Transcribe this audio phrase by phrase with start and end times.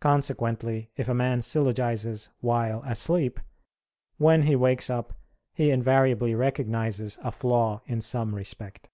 [0.00, 3.38] Consequently, if a man syllogizes while asleep,
[4.18, 5.14] when he wakes up
[5.52, 8.90] he invariably recognizes a flaw in some respect.